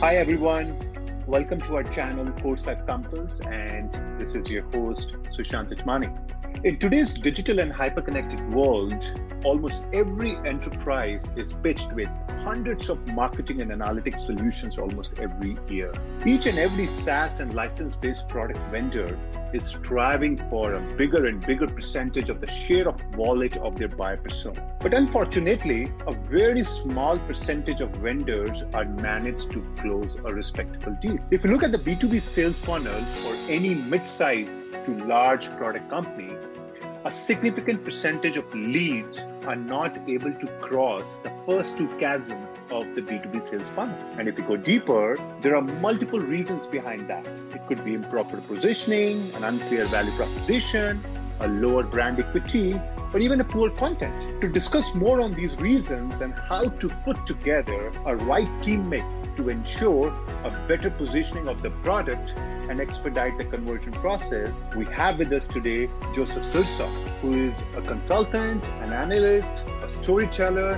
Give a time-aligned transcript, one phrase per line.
[0.00, 0.78] Hi, everyone.
[1.26, 6.08] Welcome to our channel, Course 5 Compass, and this is your host, Sushant Ajmani.
[6.62, 12.10] In today's digital and hyper-connected world, almost every enterprise is pitched with
[12.44, 15.90] hundreds of marketing and analytics solutions almost every year.
[16.26, 19.18] Each and every SaaS and license-based product vendor
[19.54, 23.88] is striving for a bigger and bigger percentage of the share of wallet of their
[23.88, 24.76] buyer persona.
[24.80, 31.18] But unfortunately, a very small percentage of vendors are managed to close a respectable deal.
[31.30, 34.50] If you look at the B2B sales funnel for any mid-sized
[34.84, 36.34] to large product company,
[37.04, 42.94] a significant percentage of leads are not able to cross the first two chasms of
[42.94, 43.96] the B2B sales funnel.
[44.18, 47.26] And if you go deeper, there are multiple reasons behind that.
[47.54, 51.02] It could be improper positioning, an unclear value proposition,
[51.40, 52.78] a lower brand equity,
[53.12, 54.40] or even a poor content.
[54.40, 59.04] To discuss more on these reasons and how to put together a right team mix
[59.36, 60.08] to ensure
[60.44, 62.34] a better positioning of the product
[62.68, 66.88] and expedite the conversion process, we have with us today Joseph Sursa,
[67.20, 70.74] who is a consultant, an analyst, a storyteller,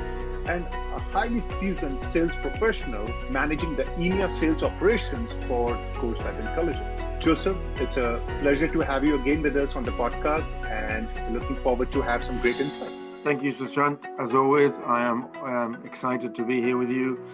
[0.47, 6.91] and a highly seasoned sales professional managing the EMEA sales operations for Course5 Intelligence.
[7.23, 11.55] Joseph, it's a pleasure to have you again with us on the podcast and looking
[11.55, 12.91] forward to have some great insight.
[13.23, 14.05] Thank you, Sushant.
[14.19, 17.25] As always, I am, excited to be here with you.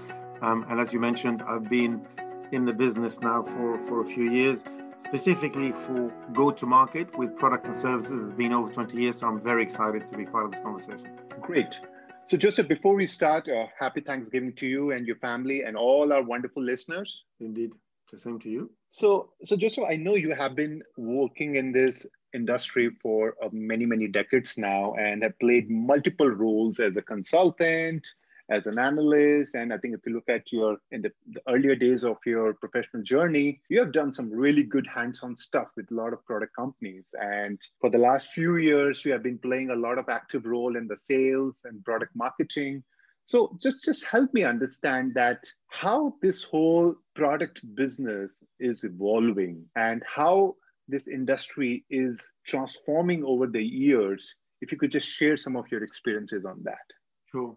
[0.42, 2.06] Um, and as you mentioned, I've been
[2.52, 4.62] in the business now for, for a few years,
[4.98, 8.28] specifically for go to market with products and services.
[8.28, 11.18] It's been over 20 years, so I'm very excited to be part of this conversation.
[11.40, 11.80] Great.
[12.26, 16.12] So, Joseph, before we start, uh, happy Thanksgiving to you and your family and all
[16.12, 17.24] our wonderful listeners.
[17.40, 17.70] Indeed.
[18.10, 18.70] The same to you.
[18.88, 23.84] So, so Joseph, I know you have been working in this industry for uh, many,
[23.84, 28.06] many decades now and have played multiple roles as a consultant,
[28.50, 29.54] as an analyst.
[29.54, 32.54] And I think if you look at your in the, the, earlier days of your
[32.54, 36.56] professional journey, you have done some really good hands-on stuff with a lot of product
[36.56, 37.14] companies.
[37.20, 40.76] And for the last few years, you have been playing a lot of active role
[40.76, 42.82] in the sales and product marketing.
[43.28, 50.02] So just just help me understand that how this whole product business is evolving and
[50.06, 50.56] how
[50.88, 54.34] this industry is transforming over the years.
[54.62, 56.86] If you could just share some of your experiences on that.
[57.30, 57.54] Sure.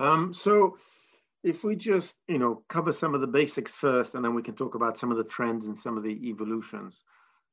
[0.00, 0.76] Um, so
[1.44, 4.56] if we just you know cover some of the basics first, and then we can
[4.56, 7.04] talk about some of the trends and some of the evolutions.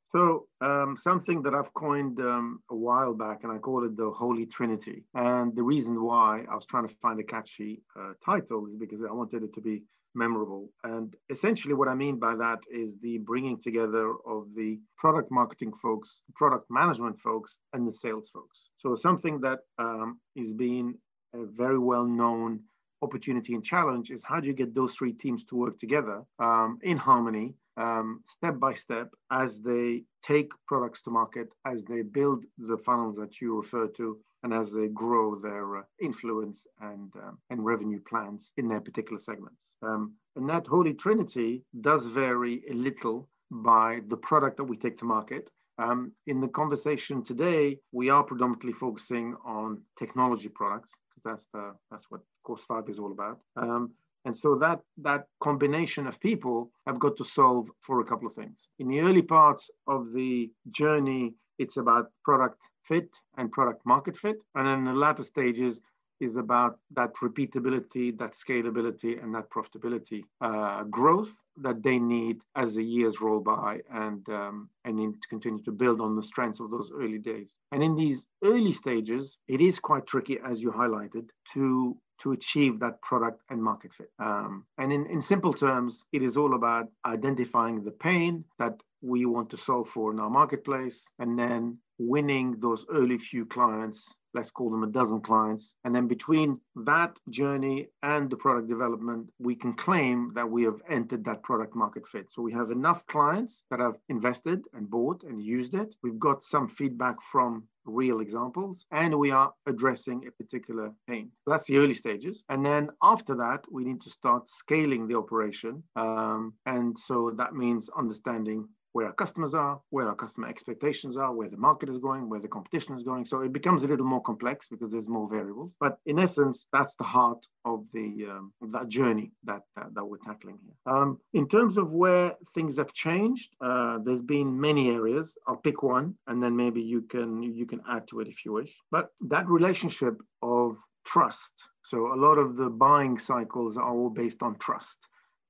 [0.10, 4.10] So um, something that I've coined um, a while back, and I call it the
[4.10, 5.04] Holy Trinity.
[5.14, 9.04] And the reason why I was trying to find a catchy uh, title is because
[9.04, 9.84] I wanted it to be
[10.16, 10.72] memorable.
[10.84, 15.74] And essentially, what I mean by that is the bringing together of the product marketing
[15.80, 18.70] folks, product management folks, and the sales folks.
[18.78, 20.96] So something that um, is being
[21.36, 22.62] a very well known
[23.02, 26.80] opportunity and challenge is how do you get those three teams to work together um,
[26.82, 32.44] in harmony um, step by step as they take products to market, as they build
[32.58, 37.38] the funnels that you refer to, and as they grow their uh, influence and, um,
[37.50, 39.72] and revenue plans in their particular segments.
[39.82, 44.98] Um, and that Holy Trinity does vary a little by the product that we take
[44.98, 45.50] to market.
[45.78, 51.74] Um, in the conversation today, we are predominantly focusing on technology products because that's the
[51.90, 53.40] that's what Course5 is all about.
[53.56, 53.92] Um,
[54.30, 58.36] and so that, that combination of people have got to solve for a couple of
[58.36, 58.68] things.
[58.78, 64.38] In the early parts of the journey, it's about product fit and product market fit.
[64.54, 65.82] And then the latter stages
[66.20, 72.76] is about that repeatability, that scalability, and that profitability uh, growth that they need as
[72.76, 76.60] the years roll by and, um, and need to continue to build on the strengths
[76.60, 77.56] of those early days.
[77.72, 82.80] And in these early stages, it is quite tricky, as you highlighted, to to achieve
[82.80, 84.12] that product and market fit.
[84.20, 89.26] Um, and in, in simple terms, it is all about identifying the pain that we
[89.26, 94.52] want to solve for in our marketplace and then winning those early few clients let's
[94.52, 95.74] call them a dozen clients.
[95.84, 100.82] And then between that journey and the product development, we can claim that we have
[100.88, 102.28] entered that product market fit.
[102.32, 105.96] So we have enough clients that have invested and bought and used it.
[106.04, 111.32] We've got some feedback from real examples, and we are addressing a particular pain.
[111.48, 112.44] That's the early stages.
[112.50, 115.84] And then after that, we need to start scaling the operation.
[115.96, 121.34] Um, and so that means understanding where our customers are, where our customer expectations are,
[121.34, 123.26] where the market is going, where the competition is going.
[123.26, 125.74] So it becomes a little more complex because there's more variables.
[125.80, 130.18] But in essence, that's the heart of the um, that journey that uh, that we're
[130.18, 130.96] tackling here.
[130.96, 135.38] Um, in terms of where things have changed, uh, there's been many areas.
[135.48, 138.54] I'll pick one, and then maybe you can you can add to it if you
[138.54, 138.76] wish.
[138.92, 141.54] But that relationship of trust.
[141.84, 145.00] So a lot of the buying cycles are all based on trust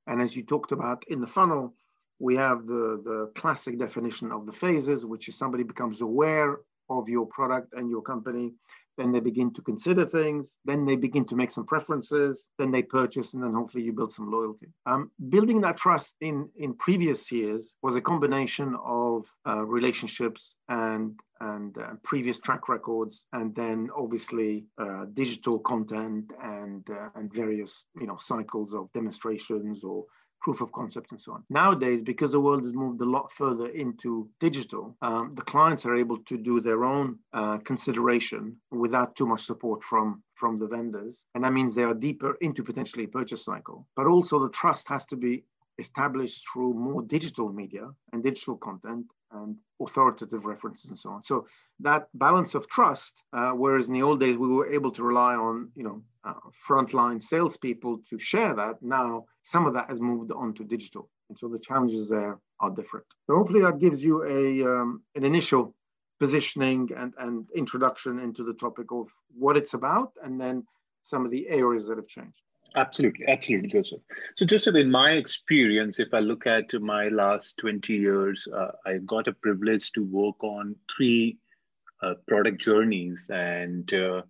[0.07, 1.75] And as you talked about in the funnel,
[2.19, 7.07] we have the, the classic definition of the phases, which is somebody becomes aware of
[7.07, 8.53] your product and your company
[8.99, 12.83] then they begin to consider things, then they begin to make some preferences, then they
[12.83, 14.67] purchase, and then hopefully you build some loyalty.
[14.85, 21.17] Um, building that trust in, in previous years was a combination of uh, relationships and
[21.41, 27.85] and uh, previous track records, and then obviously uh, digital content and uh, and various
[27.97, 30.03] you know cycles of demonstrations or
[30.41, 31.43] proof of concept and so on.
[31.49, 35.95] Nowadays, because the world has moved a lot further into digital, um, the clients are
[35.95, 41.25] able to do their own uh, consideration without too much support from from the vendors,
[41.35, 43.85] and that means they are deeper into potentially a purchase cycle.
[43.97, 45.43] But also, the trust has to be
[45.79, 51.23] established through more digital media and digital content and authoritative references and so on.
[51.23, 51.45] So
[51.79, 55.35] that balance of trust, uh, whereas in the old days we were able to rely
[55.35, 56.33] on, you know, uh,
[56.67, 61.37] frontline salespeople to share that, now some of that has moved on to digital, and
[61.37, 63.05] so the challenges there are different.
[63.27, 65.75] So hopefully that gives you a um, an initial
[66.19, 69.07] positioning and, and introduction into the topic of
[69.37, 70.65] what it's about, and then
[71.03, 72.41] some of the areas that have changed.
[72.75, 74.01] Absolutely, absolutely, Joseph.
[74.35, 78.97] So, Joseph, in my experience, if I look at my last 20 years, uh, I
[78.99, 81.37] got a privilege to work on three
[82.03, 83.29] uh, product journeys.
[83.33, 84.21] And, uh,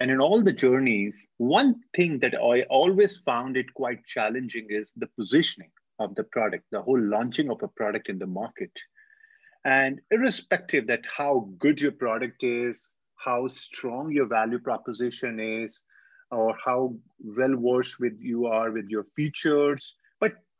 [0.00, 4.92] and in all the journeys, one thing that I always found it quite challenging is
[4.96, 8.72] the positioning of the product, the whole launching of a product in the market.
[9.64, 15.82] And irrespective that how good your product is, how strong your value proposition is,
[16.30, 19.94] or how well versed with you are with your features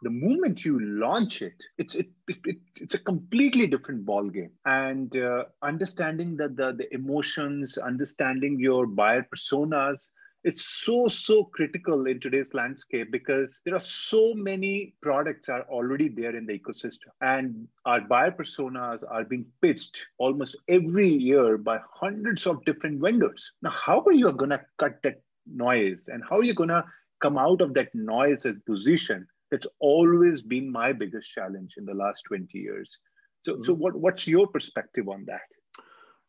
[0.03, 4.51] the moment you launch it it's it, it, it it's a completely different ball game
[4.67, 10.11] and uh, understanding that the, the emotions understanding your buyer personas
[10.47, 16.09] it's so so critical in today's landscape because there are so many products are already
[16.09, 17.11] there in the ecosystem.
[17.21, 23.51] And our buyer personas are being pitched almost every year by hundreds of different vendors.
[23.61, 25.21] Now how are you going to cut that
[25.53, 26.07] noise?
[26.07, 26.85] And how are you going to
[27.21, 31.95] come out of that noise and position that's always been my biggest challenge in the
[31.95, 32.99] last 20 years.
[33.43, 33.63] So mm-hmm.
[33.63, 35.49] so what, what's your perspective on that?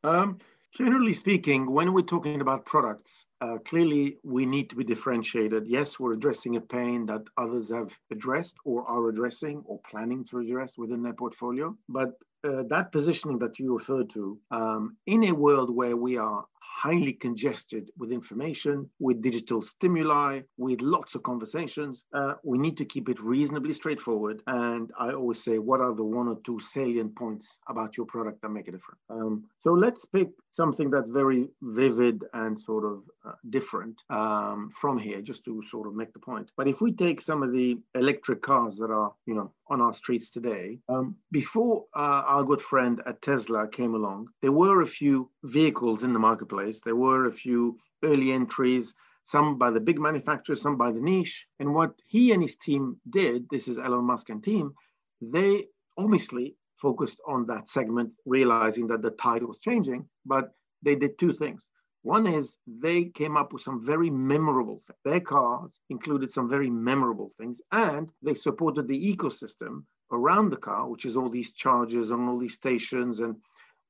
[0.04, 0.40] Um,
[0.74, 5.68] generally speaking when we're talking about products uh, clearly we need to be differentiated.
[5.68, 10.40] Yes we're addressing a pain that others have addressed or are addressing or planning to
[10.40, 11.75] address within their portfolio.
[11.90, 12.12] But
[12.44, 16.46] uh, that positioning that you referred to um, in a world where we are
[16.77, 22.03] highly congested with information, with digital stimuli, with lots of conversations.
[22.13, 24.44] Uh, we need to keep it reasonably straightforward.
[24.45, 28.44] And I always say, what are the one or two salient points about your product
[28.44, 29.01] that make a difference?
[29.09, 35.00] Um, so let's pick something that's very vivid and sort of uh, different um, from
[35.00, 36.51] here, just to sort of make the point.
[36.57, 39.94] But if we take some of the electric cars that are, you know, on our
[39.94, 40.79] streets today.
[40.89, 46.04] Um, before uh, our good friend at Tesla came along, there were a few vehicles
[46.04, 46.82] in the marketplace.
[46.82, 51.48] There were a few early entries, some by the big manufacturers, some by the niche.
[51.60, 54.74] And what he and his team did, this is Elon Musk and team,
[55.22, 55.68] they
[55.98, 60.52] obviously focused on that segment, realizing that the tide was changing, but
[60.84, 61.72] they did two things.
[62.04, 65.00] One is they came up with some very memorable things.
[65.04, 70.88] Their cars included some very memorable things, and they supported the ecosystem around the car,
[70.88, 73.36] which is all these chargers and all these stations and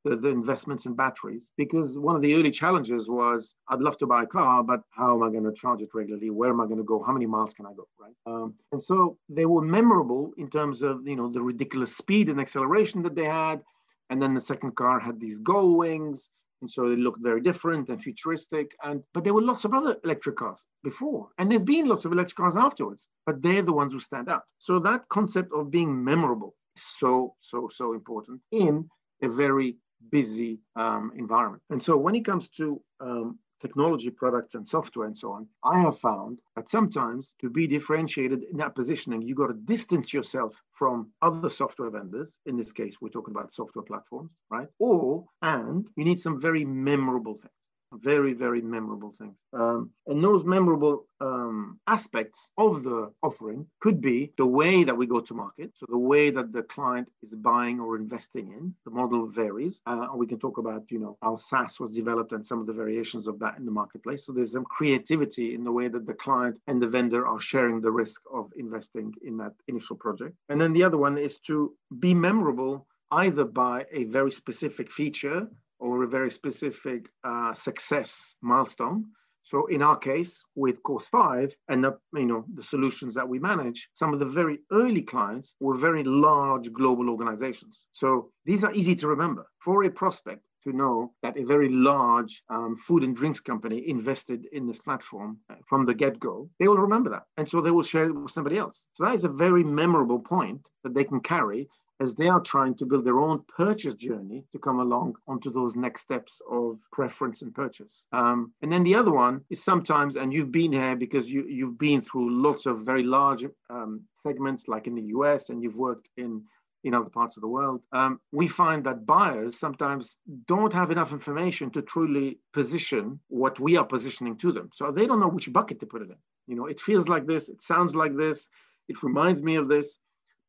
[0.03, 1.51] the, the, investments in batteries.
[1.57, 5.15] Because one of the early challenges was, I'd love to buy a car, but how
[5.15, 6.29] am I going to charge it regularly?
[6.29, 7.03] Where am I going to go?
[7.03, 7.87] How many miles can I go?
[7.99, 8.13] Right.
[8.25, 12.39] Um, and so they were memorable in terms of you know the ridiculous speed and
[12.39, 13.61] acceleration that they had.
[14.09, 16.29] And then the second car had these gull wings
[16.61, 18.75] and so they looked very different and futuristic.
[18.83, 22.11] And but there were lots of other electric cars before, and there's been lots of
[22.11, 23.07] electric cars afterwards.
[23.25, 24.43] But they're the ones who stand out.
[24.59, 28.89] So that concept of being memorable is so so so important in
[29.21, 29.77] a very
[30.11, 31.61] busy um, environment.
[31.69, 35.79] And so when it comes to um, technology products and software and so on, I
[35.79, 40.61] have found that sometimes to be differentiated in that positioning, you got to distance yourself
[40.71, 42.35] from other software vendors.
[42.45, 44.67] In this case, we're talking about software platforms, right?
[44.79, 47.51] Or, and you need some very memorable things
[47.93, 49.37] very very memorable things.
[49.53, 55.05] Um, and those memorable um, aspects of the offering could be the way that we
[55.05, 55.71] go to market.
[55.75, 59.81] So the way that the client is buying or investing in the model varies.
[59.85, 62.73] Uh, we can talk about you know how saas was developed and some of the
[62.73, 64.25] variations of that in the marketplace.
[64.25, 67.81] So there's some creativity in the way that the client and the vendor are sharing
[67.81, 70.35] the risk of investing in that initial project.
[70.49, 75.47] And then the other one is to be memorable either by a very specific feature
[75.79, 79.05] or a very specific uh, success milestone.
[79.43, 83.39] So in our case, with Course 5 and the, you know, the solutions that we
[83.39, 87.83] manage, some of the very early clients were very large global organizations.
[87.93, 89.47] So these are easy to remember.
[89.59, 94.47] For a prospect, to know that a very large um, food and drinks company invested
[94.51, 97.23] in this platform uh, from the get go, they will remember that.
[97.37, 98.87] And so they will share it with somebody else.
[98.95, 101.69] So that is a very memorable point that they can carry
[101.99, 105.75] as they are trying to build their own purchase journey to come along onto those
[105.75, 108.05] next steps of preference and purchase.
[108.11, 111.77] Um, and then the other one is sometimes, and you've been here because you, you've
[111.77, 116.09] been through lots of very large um, segments, like in the US, and you've worked
[116.17, 116.43] in
[116.83, 120.15] in other parts of the world, um, we find that buyers sometimes
[120.47, 124.69] don't have enough information to truly position what we are positioning to them.
[124.73, 126.17] So they don't know which bucket to put it in.
[126.47, 128.47] You know, it feels like this, it sounds like this,
[128.87, 129.97] it reminds me of this.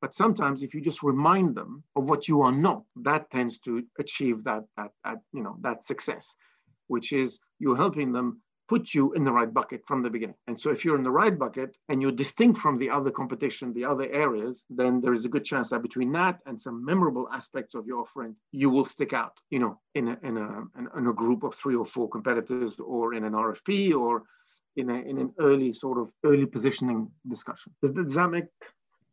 [0.01, 3.83] But sometimes if you just remind them of what you are not, that tends to
[3.99, 6.35] achieve that, that, that you know, that success,
[6.87, 10.37] which is you're helping them put you in the right bucket from the beginning.
[10.47, 13.73] And so if you're in the right bucket and you're distinct from the other competition,
[13.73, 17.29] the other areas, then there is a good chance that between that and some memorable
[17.33, 21.07] aspects of your offering, you will stick out, you know, in a, in a, in
[21.07, 24.25] a group of three or four competitors or in an RFP or
[24.77, 27.75] in, a, in an early sort of early positioning discussion.
[27.83, 28.45] Does, does that make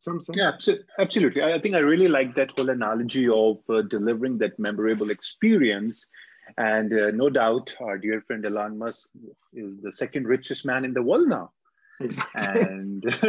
[0.06, 0.38] some sense?
[0.38, 0.52] Yeah,
[1.00, 1.44] absolutely.
[1.44, 6.08] I think I really like that whole analogy of uh, delivering that memorable experience
[6.58, 9.10] and uh, no doubt, our dear friend Elon Musk
[9.54, 11.52] is the second richest man in the world now.
[12.00, 12.62] Exactly.
[12.62, 13.04] And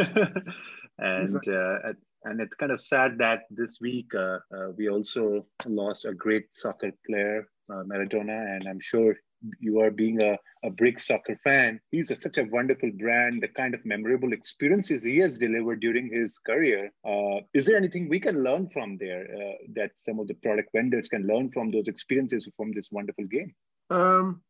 [0.99, 1.55] and exactly.
[1.55, 1.93] uh,
[2.23, 6.47] and it's kind of sad that this week uh, uh, we also lost a great
[6.53, 9.15] soccer player, uh, Maradona, and I'm sure
[9.59, 11.79] you are being a, a big soccer fan.
[11.91, 16.11] He's a, such a wonderful brand, the kind of memorable experiences he has delivered during
[16.11, 16.91] his career.
[17.05, 20.69] Uh, is there anything we can learn from there uh, that some of the product
[20.73, 23.53] vendors can learn from those experiences from this wonderful game?
[23.89, 24.41] Um,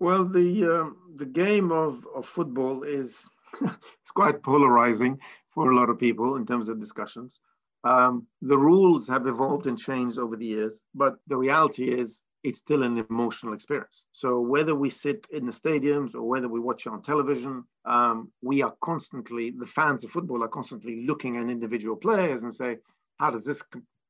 [0.00, 3.28] well, the um, the game of, of football is
[3.62, 5.18] it's quite polarizing
[5.52, 7.40] for a lot of people in terms of discussions.
[7.84, 12.58] Um, the rules have evolved and changed over the years, but the reality is it's
[12.58, 14.04] still an emotional experience.
[14.12, 18.62] So whether we sit in the stadiums or whether we watch on television, um, we
[18.62, 22.76] are constantly, the fans of football are constantly looking at individual players and say,
[23.18, 23.62] how does this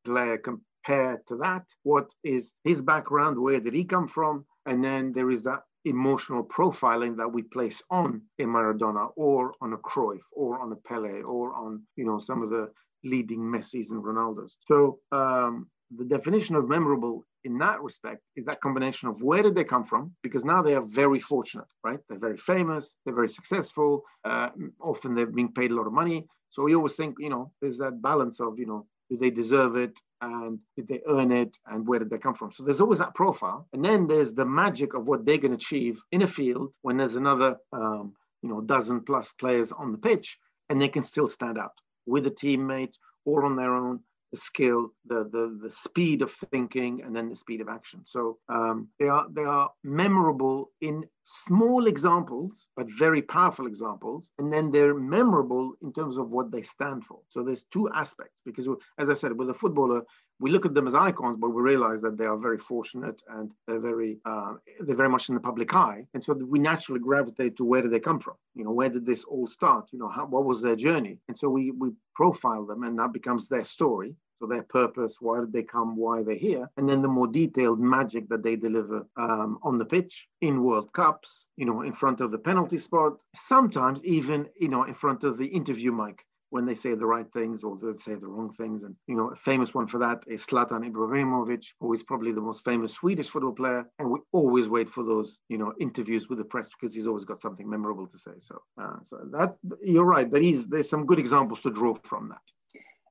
[0.05, 1.64] player compare to that?
[1.85, 3.38] What is his background?
[3.38, 4.45] Where did he come from?
[4.67, 9.75] And then there is that emotional profiling that we place on a Maradona or on
[9.75, 12.71] a Cruyff or on a Pele or on, you know, some of the
[13.05, 14.53] leading Messis and Ronaldos.
[14.67, 19.55] So um, the definition of memorable in that respect is that combination of where did
[19.55, 20.13] they come from?
[20.23, 22.01] Because now they are very fortunate right?
[22.09, 26.27] They're very famous they're very successful uh, often they're being paid a lot of money.
[26.51, 29.77] So we always think you know there's that balance of you know do they deserve
[29.77, 32.53] it and did they earn it and where did they come from?
[32.53, 33.69] So there's always that profile.
[33.75, 37.17] And then there's the magic of what they can achieve in a field when there's
[37.17, 41.59] another um, you know dozen plus players on the pitch and they can still stand
[41.59, 41.73] out
[42.07, 44.01] with a teammate or on their own
[44.35, 48.00] the skill, the, the, the speed of thinking, and then the speed of action.
[48.05, 54.53] So um, they are they are memorable in small examples, but very powerful examples, and
[54.53, 57.21] then they're memorable in terms of what they stand for.
[57.29, 60.03] So there's two aspects because, as I said, with a footballer,
[60.41, 63.53] we look at them as icons, but we realize that they are very fortunate and
[63.67, 67.57] they're very uh, they're very much in the public eye, and so we naturally gravitate
[67.57, 68.35] to where did they come from?
[68.55, 69.88] You know, where did this all start?
[69.93, 71.19] You know, how, what was their journey?
[71.29, 74.17] And so we we profile them, and that becomes their story.
[74.37, 77.79] So their purpose, why did they come, why they're here, and then the more detailed
[77.79, 82.21] magic that they deliver um, on the pitch in World Cups, you know, in front
[82.21, 86.65] of the penalty spot, sometimes even you know in front of the interview mic when
[86.65, 88.85] they say the right things or they say the wrong things.
[88.85, 92.41] And, you know, a famous one for that is Zlatan Ibrahimovic, who is probably the
[92.41, 93.85] most famous Swedish football player.
[93.99, 97.25] And we always wait for those, you know, interviews with the press because he's always
[97.25, 98.37] got something memorable to say.
[98.39, 100.31] So, uh, so that's, you're right.
[100.31, 102.43] There is, there's some good examples to draw from that.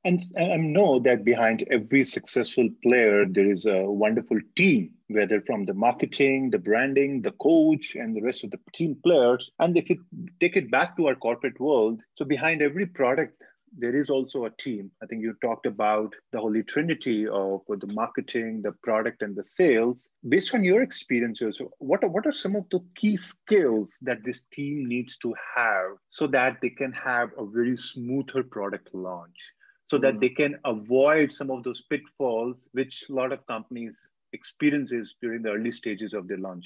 [0.06, 5.64] And I know that behind every successful player, there is a wonderful team, whether from
[5.64, 9.50] the marketing, the branding, the coach, and the rest of the team players.
[9.60, 10.04] And if you
[10.42, 13.42] take it back to our corporate world, so behind every product,
[13.78, 14.92] there is also a team.
[15.02, 19.44] I think you talked about the holy trinity of the marketing, the product, and the
[19.44, 20.10] sales.
[20.28, 24.42] Based on your experiences, what are, what are some of the key skills that this
[24.52, 29.54] team needs to have so that they can have a very smoother product launch?
[29.90, 30.22] So that mm.
[30.22, 33.94] they can avoid some of those pitfalls which a lot of companies
[34.34, 36.66] experiences during the early stages of their launch.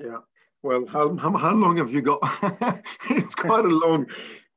[0.00, 0.18] Yeah.
[0.62, 2.20] Well how, how, how long have you got?
[3.10, 4.06] It's quite a long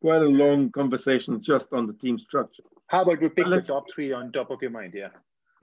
[0.02, 2.64] quite a long conversation just on the team structure.
[2.88, 4.94] How about we pick the top three on top of your mind?
[4.96, 5.10] Yeah.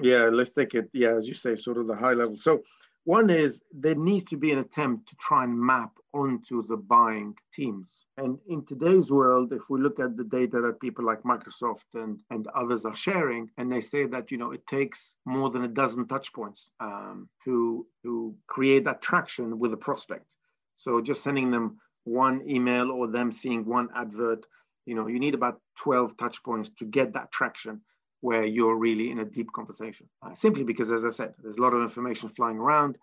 [0.00, 2.36] Yeah let's take it yeah as you say sort of the high level.
[2.36, 2.62] So
[3.06, 7.36] One is there needs to be an attempt to try and map onto the buying
[7.54, 8.04] teams.
[8.16, 12.20] And in today's world, if we look at the data that people like Microsoft and,
[12.30, 15.68] and others are sharing, and they say that you know it takes more than a
[15.68, 20.34] dozen touch points um, to, to create that traction with a prospect.
[20.74, 24.44] So just sending them one email or them seeing one advert,
[24.84, 27.82] you know, you need about 12 touch points to get that traction
[28.20, 30.08] where you're really in a deep conversation.
[30.22, 32.96] Uh, simply because, as I said, there's a lot of information flying around.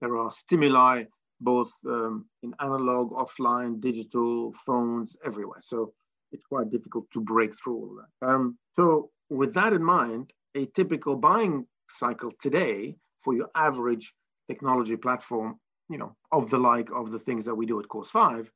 [0.00, 1.04] There are stimuli
[1.40, 5.58] both um, in analog, offline, digital, phones, everywhere.
[5.60, 5.92] So
[6.30, 8.26] it's quite difficult to break through all of that.
[8.26, 14.14] Um, so with that in mind, a typical buying cycle today for your average
[14.48, 18.10] technology platform, you know, of the like of the things that we do at Course
[18.10, 18.50] 5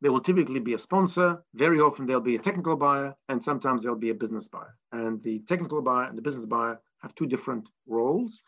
[0.00, 1.42] there will typically be a sponsor.
[1.54, 4.74] Very often there'll be a technical buyer, and sometimes there'll be a business buyer.
[4.92, 8.40] And the technical buyer and the business buyer have two different roles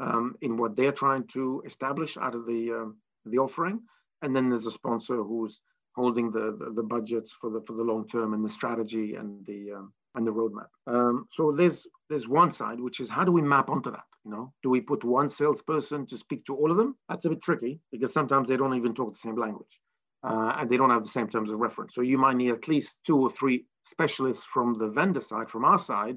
[0.00, 2.96] um, in what they're trying to establish out of the um,
[3.26, 3.80] the offering.
[4.22, 5.60] And then there's a sponsor who's
[5.94, 9.44] holding the, the, the budgets for the for the long term and the strategy and
[9.46, 10.68] the um, and the roadmap.
[10.86, 14.04] Um, so there's there's one side which is how do we map onto that?
[14.24, 16.96] You know, do we put one salesperson to speak to all of them?
[17.10, 19.78] That's a bit tricky because sometimes they don't even talk the same language
[20.24, 21.94] uh, and they don't have the same terms of reference.
[21.94, 25.64] So you might need at least two or three specialists from the vendor side, from
[25.64, 26.16] our side,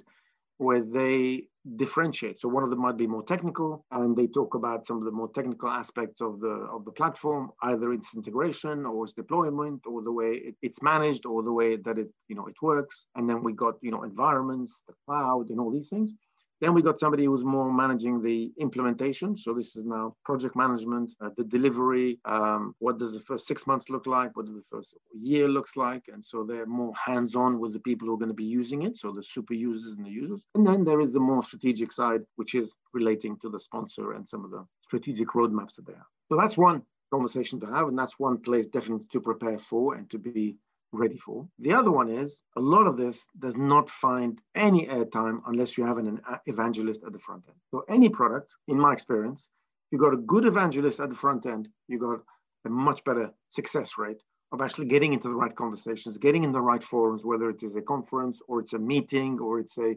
[0.57, 1.43] where they
[1.75, 2.39] differentiate.
[2.39, 5.11] So one of them might be more technical, and they talk about some of the
[5.11, 10.01] more technical aspects of the of the platform, either its integration or its deployment, or
[10.01, 13.07] the way it, it's managed, or the way that it you know it works.
[13.15, 16.13] And then we got you know environments, the cloud, and all these things.
[16.59, 19.37] Then we got somebody who's more managing the implementation.
[19.37, 22.19] So this is now project management, uh, the delivery.
[22.25, 24.35] Um, what does the first six months look like?
[24.35, 26.03] What does the first year looks like?
[26.11, 28.97] And so they're more hands-on with the people who are going to be using it.
[28.97, 30.41] So the super users and the users.
[30.55, 34.27] And then there is the more strategic side, which is relating to the sponsor and
[34.27, 36.11] some of the strategic roadmaps that they have.
[36.29, 40.09] So that's one conversation to have, and that's one place definitely to prepare for and
[40.09, 40.57] to be
[40.97, 41.47] ready for.
[41.59, 45.85] The other one is a lot of this does not find any airtime unless you
[45.85, 47.57] have an evangelist at the front end.
[47.71, 49.49] So any product, in my experience,
[49.91, 52.19] you got a good evangelist at the front end, you got
[52.65, 56.61] a much better success rate of actually getting into the right conversations, getting in the
[56.61, 59.95] right forums, whether it is a conference or it's a meeting or it's a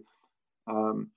[0.67, 1.11] um,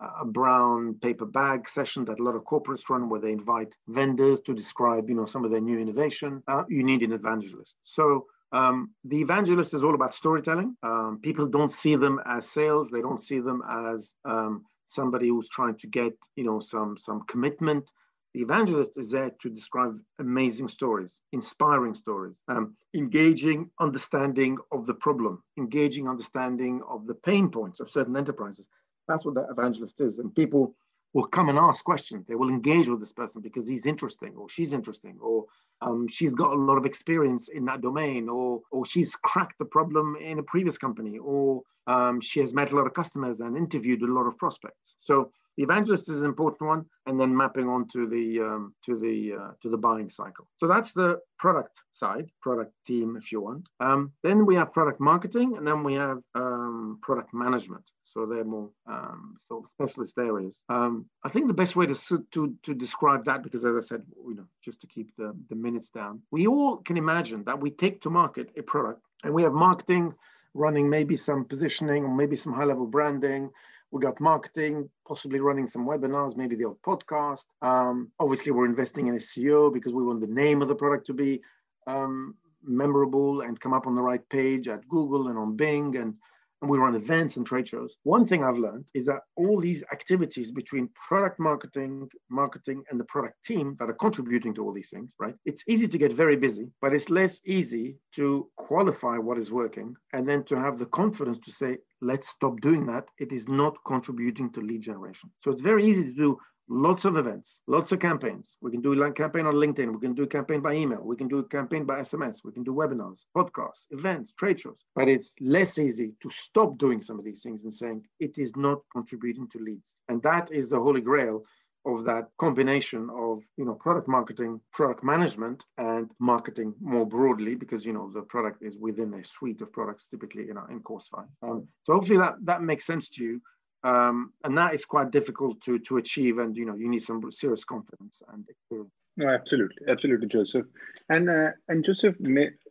[0.00, 4.40] a brown paper bag session that a lot of corporates run where they invite vendors
[4.40, 8.26] to describe you know some of their new innovation uh, you need an evangelist so
[8.52, 10.76] um, the evangelist is all about storytelling.
[10.82, 12.90] Um, people don't see them as sales.
[12.90, 17.22] They don't see them as um, somebody who's trying to get, you know, some some
[17.22, 17.88] commitment.
[18.34, 24.94] The evangelist is there to describe amazing stories, inspiring stories, um, engaging understanding of the
[24.94, 28.66] problem, engaging understanding of the pain points of certain enterprises.
[29.08, 30.20] That's what the evangelist is.
[30.20, 30.74] And people
[31.12, 32.24] will come and ask questions.
[32.26, 35.46] They will engage with this person because he's interesting or she's interesting or
[35.82, 39.64] um, she's got a lot of experience in that domain or, or she's cracked the
[39.64, 43.56] problem in a previous company or um, she has met a lot of customers and
[43.56, 44.96] interviewed a lot of prospects.
[44.98, 49.34] So the evangelist is an important one, and then mapping onto the um, to the
[49.38, 50.48] uh, to the buying cycle.
[50.56, 53.68] So that's the product side, product team, if you want.
[53.78, 57.90] Um, then we have product marketing, and then we have um, product management.
[58.04, 60.62] So they're more um, sort of specialist areas.
[60.70, 64.02] Um, I think the best way to, to to describe that, because as I said,
[64.28, 67.70] you know, just to keep the the minutes down, we all can imagine that we
[67.70, 70.14] take to market a product, and we have marketing
[70.54, 73.50] running maybe some positioning or maybe some high level branding
[73.90, 77.46] we got marketing, possibly running some webinars, maybe the old podcast.
[77.62, 81.12] Um, obviously, we're investing in SEO because we want the name of the product to
[81.12, 81.42] be
[81.86, 86.14] um, memorable and come up on the right page at Google and on Bing and
[86.60, 87.96] and we run events and trade shows.
[88.02, 93.04] One thing I've learned is that all these activities between product marketing, marketing, and the
[93.04, 95.34] product team that are contributing to all these things, right?
[95.46, 99.94] It's easy to get very busy, but it's less easy to qualify what is working
[100.12, 103.06] and then to have the confidence to say, let's stop doing that.
[103.18, 105.30] It is not contributing to lead generation.
[105.40, 106.38] So it's very easy to do
[106.70, 108.56] lots of events, lots of campaigns.
[108.60, 109.92] We can do a campaign on LinkedIn.
[109.92, 111.02] We can do a campaign by email.
[111.02, 112.38] We can do a campaign by SMS.
[112.44, 114.84] We can do webinars, podcasts, events, trade shows.
[114.94, 118.54] But it's less easy to stop doing some of these things and saying it is
[118.56, 119.96] not contributing to leads.
[120.08, 121.44] And that is the holy grail
[121.86, 127.86] of that combination of you know product marketing product management and marketing more broadly because
[127.86, 131.08] you know the product is within a suite of products typically you know in course
[131.08, 133.42] five um, so hopefully that that makes sense to you.
[133.82, 137.20] Um, and that is quite difficult to to achieve and you know you need some
[137.32, 138.92] serious confidence and experience.
[139.16, 139.86] no absolutely.
[139.88, 140.66] Absolutely joseph.
[141.08, 142.16] And uh, and joseph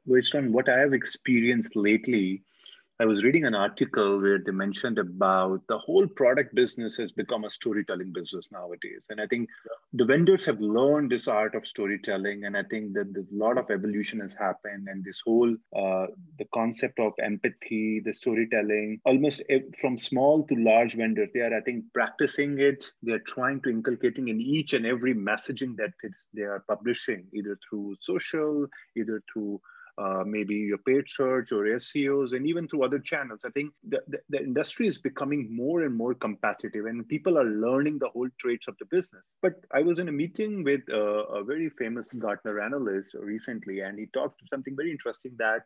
[0.08, 2.44] based on what i have experienced lately
[3.02, 7.46] I was reading an article where they mentioned about the whole product business has become
[7.46, 9.04] a storytelling business nowadays.
[9.10, 9.48] And I think
[9.94, 12.44] the vendors have learned this art of storytelling.
[12.44, 14.90] And I think that there's a lot of evolution has happened.
[14.90, 16.08] And this whole, uh,
[16.40, 19.44] the concept of empathy, the storytelling, almost
[19.80, 22.92] from small to large vendors, they are, I think, practicing it.
[23.02, 25.94] They're trying to inculcating in each and every messaging that
[26.34, 29.62] they are publishing, either through social, either through
[30.00, 33.42] uh, maybe your paid search or SEOs, and even through other channels.
[33.46, 37.46] I think the, the, the, industry is becoming more and more competitive, and people are
[37.46, 39.26] learning the whole traits of the business.
[39.42, 44.00] But I was in a meeting with uh, a very famous Gartner analyst recently, and
[44.00, 45.64] he talked something very interesting that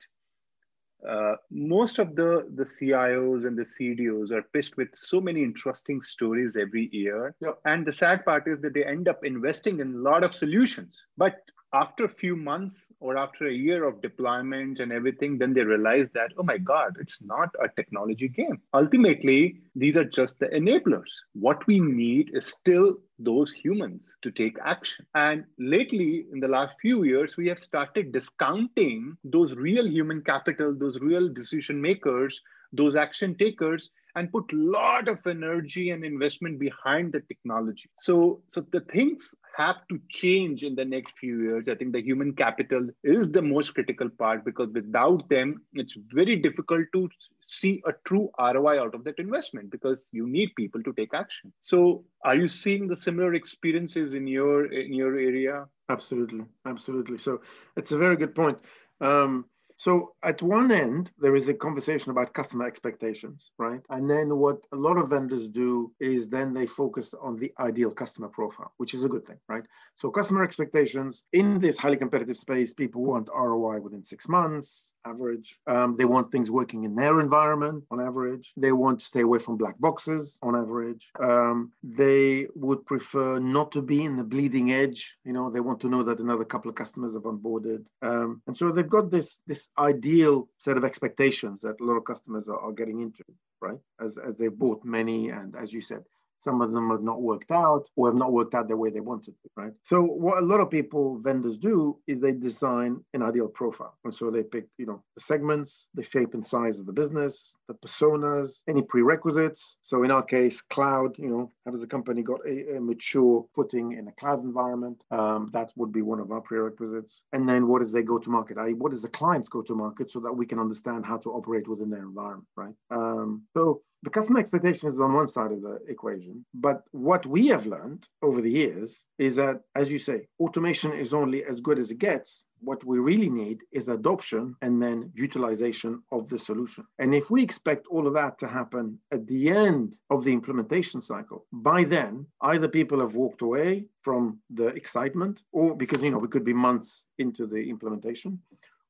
[1.07, 6.01] uh, most of the the CIOs and the CDOs are pitched with so many interesting
[6.01, 7.35] stories every year.
[7.41, 7.59] Yep.
[7.65, 11.03] And the sad part is that they end up investing in a lot of solutions.
[11.17, 11.41] But
[11.73, 16.09] after a few months or after a year of deployment and everything, then they realize
[16.11, 18.61] that, oh my God, it's not a technology game.
[18.73, 21.11] Ultimately, these are just the enablers.
[21.33, 25.05] What we need is still those humans to take action.
[25.15, 30.75] And lately, in the last few years, we have started discounting those real human capital,
[30.75, 32.39] those real decision makers,
[32.71, 37.89] those action takers and put a lot of energy and investment behind the technology.
[37.95, 41.65] So, so the things have to change in the next few years.
[41.69, 46.35] I think the human capital is the most critical part because without them, it's very
[46.35, 47.09] difficult to
[47.47, 51.51] see a true ROI out of that investment because you need people to take action.
[51.61, 55.65] So, are you seeing the similar experiences in your in your area?
[55.89, 57.17] Absolutely, absolutely.
[57.17, 57.41] So,
[57.75, 58.57] it's a very good point.
[59.01, 59.45] Um,
[59.83, 63.81] so at one end, there is a conversation about customer expectations, right?
[63.89, 67.91] And then what a lot of vendors do is then they focus on the ideal
[67.91, 69.65] customer profile, which is a good thing, right?
[69.95, 75.59] So customer expectations in this highly competitive space, people want ROI within six months, average.
[75.67, 78.53] Um, they want things working in their environment on average.
[78.55, 81.11] They want to stay away from black boxes on average.
[81.19, 85.17] Um, they would prefer not to be in the bleeding edge.
[85.25, 87.85] You know, they want to know that another couple of customers have onboarded.
[88.01, 92.05] Um, and so they've got this, this ideal set of expectations that a lot of
[92.05, 93.23] customers are, are getting into,
[93.61, 93.79] right?
[93.99, 96.03] As, as they've bought many, and as you said,
[96.43, 98.99] some of them have not worked out or have not worked out the way they
[98.99, 99.71] wanted to, right?
[99.83, 103.97] So what a lot of people, vendors do is they design an ideal profile.
[104.03, 107.55] And so they pick, you know, the segments, the shape and size of the business,
[107.67, 109.77] the personas, any prerequisites.
[109.81, 113.93] So in our case, cloud, you know, has the company got a, a mature footing
[113.93, 115.03] in a cloud environment?
[115.11, 117.23] Um, that would be one of our prerequisites.
[117.31, 118.57] And then what is their go-to-market?
[118.57, 121.89] I, what is the client's go-to-market so that we can understand how to operate within
[121.89, 122.75] their environment, right?
[122.91, 126.45] Um, so the customer expectation is on one side of the equation.
[126.53, 131.13] But what we have learned over the years is that, as you say, automation is
[131.13, 132.45] only as good as it gets.
[132.59, 136.85] What we really need is adoption and then utilization of the solution.
[136.99, 141.01] And if we expect all of that to happen at the end of the implementation
[141.01, 146.17] cycle, by then, either people have walked away from the excitement or because, you know,
[146.17, 148.41] we could be months into the implementation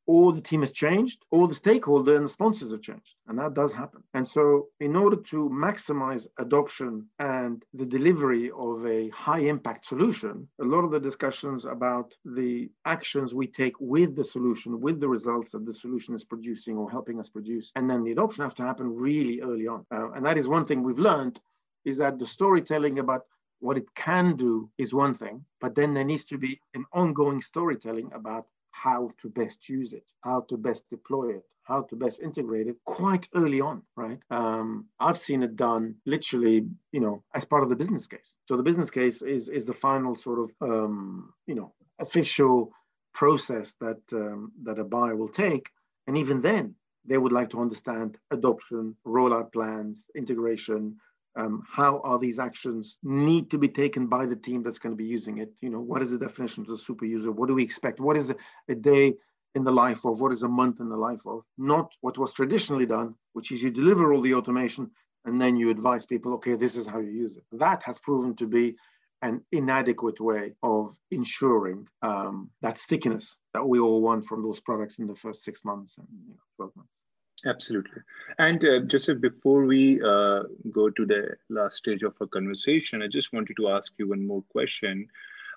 [0.06, 3.16] or the team has changed, or the stakeholder and the sponsors have changed.
[3.28, 4.04] And that does happen.
[4.14, 10.48] And so, in order to maximize adoption and the delivery of a high impact solution,
[10.62, 15.08] a lot of the discussions about the actions we take with the solution, with the
[15.08, 18.56] results that the solution is producing or helping us produce, and then the adoption have
[18.56, 19.86] to happen really early on.
[19.94, 21.40] Uh, and that is one thing we've learned
[21.86, 23.24] is that the storytelling about
[23.60, 27.42] what it can do is one thing, but then there needs to be an ongoing
[27.42, 32.20] storytelling about how to best use it, how to best deploy it, how to best
[32.20, 34.20] integrate it quite early on, right?
[34.30, 38.36] Um, I've seen it done literally, you know, as part of the business case.
[38.48, 42.72] So the business case is is the final sort of, um, you know, official
[43.14, 45.68] process that um, that a buyer will take,
[46.08, 50.98] and even then, they would like to understand adoption, rollout plans, integration,
[51.36, 54.98] um, how are these actions need to be taken by the team that's going to
[54.98, 55.52] be using it?
[55.62, 57.32] You know what is the definition of the super user?
[57.32, 58.00] What do we expect?
[58.00, 58.36] What is a,
[58.70, 59.16] a day
[59.56, 61.44] in the life of what is a month in the life of?
[61.58, 64.92] Not what was traditionally done which is you deliver all the automation
[65.26, 67.44] and then you advise people okay this is how you use it.
[67.52, 68.76] That has proven to be
[69.22, 75.00] an inadequate way of ensuring um, that stickiness that we all want from those products
[75.00, 77.04] in the first six months and you know, 12 months
[77.46, 78.02] Absolutely.
[78.40, 83.08] And uh, just before we uh, go to the last stage of our conversation, I
[83.08, 85.08] just wanted to ask you one more question.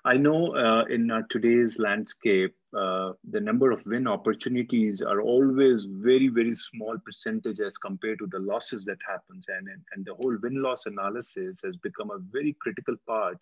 [0.03, 6.27] I know uh, in today's landscape, uh, the number of win opportunities are always very,
[6.27, 9.45] very small percentage as compared to the losses that happens.
[9.47, 13.37] And, and, and the whole win-loss analysis has become a very critical part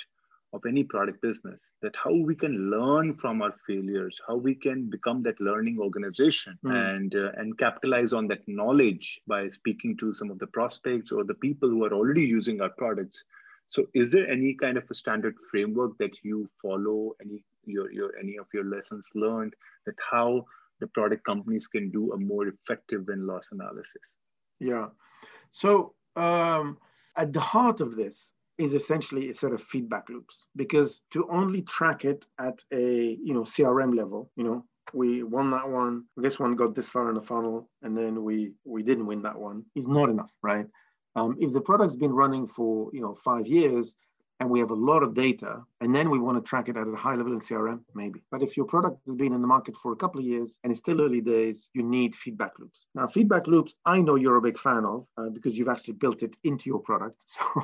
[0.55, 4.89] of any product business that how we can learn from our failures how we can
[4.89, 6.71] become that learning organization mm.
[6.71, 11.23] and uh, and capitalize on that knowledge by speaking to some of the prospects or
[11.25, 13.23] the people who are already using our products.
[13.67, 18.11] So is there any kind of a standard framework that you follow any your, your
[18.17, 19.53] any of your lessons learned
[19.85, 20.45] that how
[20.79, 24.07] the product companies can do a more effective win loss analysis?
[24.59, 24.87] Yeah.
[25.51, 26.77] So um,
[27.15, 31.61] at the heart of this is essentially a set of feedback loops because to only
[31.63, 34.63] track it at a you know crm level you know
[34.93, 38.53] we won that one this one got this far in the funnel and then we
[38.63, 40.67] we didn't win that one is not enough right
[41.17, 43.95] um, if the product's been running for you know five years
[44.39, 46.87] and we have a lot of data, and then we want to track it at
[46.87, 48.21] a high level in CRM, maybe.
[48.31, 50.71] But if your product has been in the market for a couple of years and
[50.71, 52.87] it's still early days, you need feedback loops.
[52.93, 56.21] Now, feedback loops, I know you're a big fan of uh, because you've actually built
[56.21, 57.17] it into your product.
[57.27, 57.63] So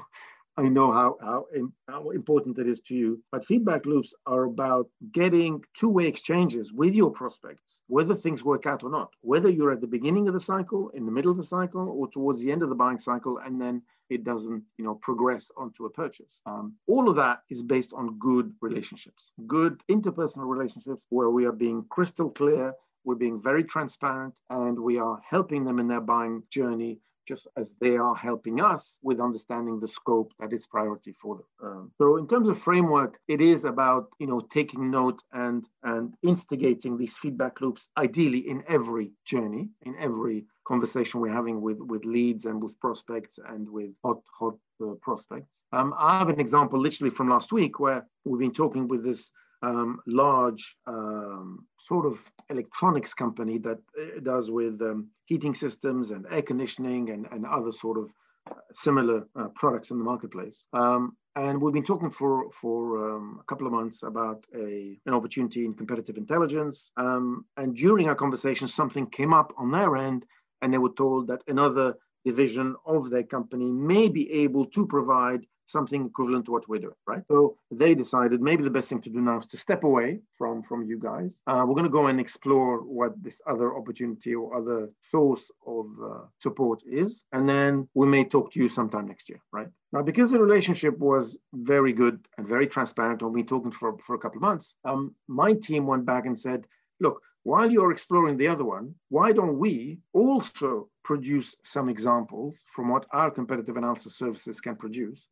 [0.58, 1.46] I know how, how,
[1.88, 3.24] how important it is to you.
[3.32, 8.66] But feedback loops are about getting two way exchanges with your prospects, whether things work
[8.66, 11.38] out or not, whether you're at the beginning of the cycle, in the middle of
[11.38, 14.84] the cycle, or towards the end of the buying cycle, and then it doesn't you
[14.84, 16.42] know, progress onto a purchase.
[16.46, 21.54] Um, all of that is based on good relationships, good interpersonal relationships where we are
[21.54, 26.44] being crystal clear we're being very transparent and we are helping them in their buying
[26.52, 31.38] journey just as they are helping us with understanding the scope that is priority for
[31.38, 31.46] them.
[31.64, 36.14] Um, so in terms of framework, it is about you know taking note and and
[36.24, 42.06] instigating these feedback loops, ideally in every journey, in every conversation we're having with with
[42.06, 45.66] leads and with prospects and with hot hot uh, prospects.
[45.72, 49.32] Um, I have an example literally from last week where we've been talking with this
[49.62, 52.20] um, large um, sort of
[52.50, 57.72] electronics company that uh, does with um, heating systems and air conditioning and, and other
[57.72, 58.12] sort of
[58.50, 60.64] uh, similar uh, products in the marketplace.
[60.74, 65.14] Um, and we've been talking for, for um, a couple of months about a, an
[65.14, 66.92] opportunity in competitive intelligence.
[66.98, 70.26] Um, and during our conversation, something came up on their end,
[70.62, 71.96] and they were told that another
[72.26, 76.96] division of their company may be able to provide something equivalent to what we're doing,
[77.08, 77.24] right?
[77.28, 80.64] So they decided maybe the best thing to do now is to step away from,
[80.64, 81.42] from you guys.
[81.48, 85.86] Uh, we're going to go and explore what this other opportunity or other source of
[86.04, 87.26] uh, support is.
[87.32, 89.68] And then we may talk to you sometime next year, right?
[89.94, 93.98] Now, because the relationship was very good and very transparent, and we've been talking for,
[94.06, 96.66] for a couple of months, um, my team went back and said,
[97.00, 102.90] look, while you're exploring the other one, why don't we also produce some examples from
[102.90, 105.28] what our competitive analysis services can produce?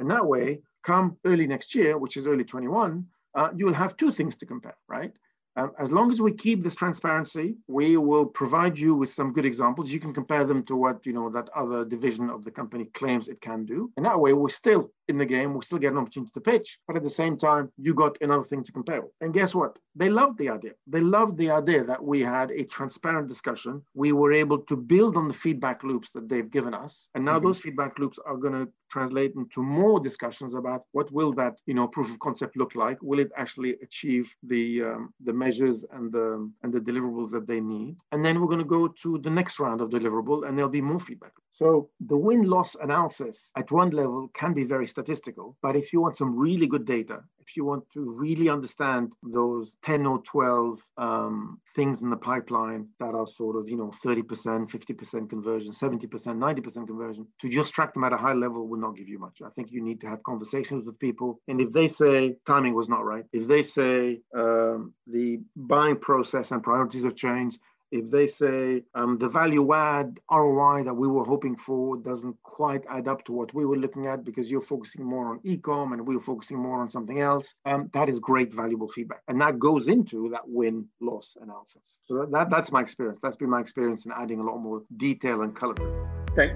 [0.00, 3.96] And that way, come early next year, which is early 21, uh, you will have
[3.96, 5.12] two things to compare, right?
[5.56, 9.44] Um, as long as we keep this transparency, we will provide you with some good
[9.44, 9.90] examples.
[9.90, 13.28] You can compare them to what you know that other division of the company claims
[13.28, 15.52] it can do, and that way we're still in the game.
[15.52, 18.44] We still get an opportunity to pitch, but at the same time, you got another
[18.44, 19.10] thing to compare with.
[19.20, 19.76] And guess what?
[19.96, 20.72] They loved the idea.
[20.86, 23.82] They loved the idea that we had a transparent discussion.
[23.92, 27.38] We were able to build on the feedback loops that they've given us, and now
[27.38, 27.48] mm-hmm.
[27.48, 31.74] those feedback loops are going to translate into more discussions about what will that you
[31.74, 32.98] know proof of concept look like?
[33.02, 37.60] Will it actually achieve the um, the measures and the and the deliverables that they
[37.60, 37.96] need?
[38.12, 40.80] And then we're going to go to the next round of deliverable and there'll be
[40.92, 41.32] more feedback.
[41.52, 46.00] So the win loss analysis at one level can be very statistical but if you
[46.00, 50.80] want some really good data if you want to really understand those 10 or 12
[50.98, 54.24] um, things in the pipeline that are sort of, you know, 30%,
[54.68, 58.96] 50% conversion, 70%, 90% conversion, to just track them at a high level will not
[58.96, 59.40] give you much.
[59.44, 61.40] I think you need to have conversations with people.
[61.48, 66.50] And if they say timing was not right, if they say um, the buying process
[66.50, 71.24] and priorities have changed, if they say um, the value add ROI that we were
[71.24, 75.04] hoping for doesn't quite add up to what we were looking at because you're focusing
[75.04, 78.88] more on e-com and we're focusing more on something else, um, that is great valuable
[78.88, 79.22] feedback.
[79.28, 82.00] And that goes into that win-loss analysis.
[82.06, 83.20] So that, that, that's my experience.
[83.22, 86.02] That's been my experience in adding a lot more detail and color to it.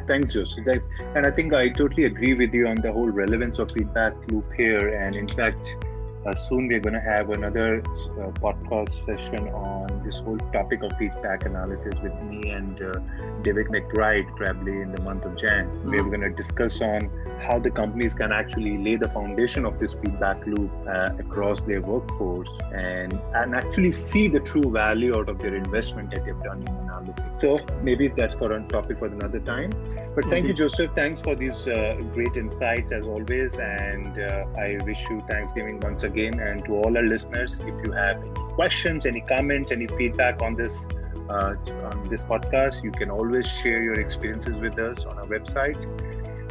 [0.07, 0.67] Thanks, Joseph.
[1.17, 4.47] And I think I totally agree with you on the whole relevance of feedback loop
[4.57, 5.03] here.
[5.03, 5.84] And in fact,
[6.27, 10.91] uh, soon we're going to have another uh, podcast session on this whole topic of
[10.99, 12.93] feedback analysis with me and uh,
[13.43, 15.67] David McBride probably in the month of Jan.
[15.67, 15.91] Mm-hmm.
[15.91, 17.11] We're going to discuss on
[17.41, 21.83] how the companies can actually lay the foundation of this feedback loop uh, across their
[21.83, 26.63] workforce and, and actually see the true value out of their investment that they've done
[26.67, 27.41] in analytics.
[27.41, 29.71] So maybe that's for a topic for another time.
[30.15, 30.47] But thank mm-hmm.
[30.49, 30.91] you, Joseph.
[30.95, 33.59] Thanks for these uh, great insights as always.
[33.59, 36.39] And uh, I wish you Thanksgiving once again.
[36.41, 40.55] And to all our listeners, if you have any questions, any comments, any feedback on
[40.55, 40.87] this
[41.29, 41.55] uh,
[41.91, 45.81] on this podcast, you can always share your experiences with us on our website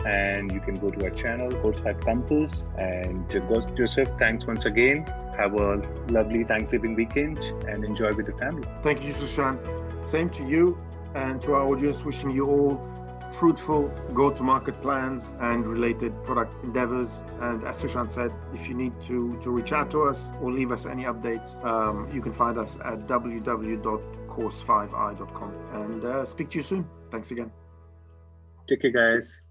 [0.06, 2.66] and you can go to our channel, Course 5 Compass.
[2.78, 3.30] And
[3.76, 5.06] Joseph, thanks once again.
[5.38, 8.68] Have a lovely Thanksgiving weekend and enjoy with the family.
[8.84, 9.83] Thank you, Sushant.
[10.04, 10.78] Same to you
[11.16, 12.94] and to our audience, wishing you all
[13.34, 17.22] fruitful go-to-market plans and related product endeavors.
[17.42, 20.72] And as Sushant said, if you need to, to reach out to us or leave
[20.72, 25.54] us any updates, um, you can find us at www.course5i.com.
[25.74, 26.88] And uh, speak to you soon.
[27.12, 27.52] Thanks again.
[28.70, 29.42] Take care, guys.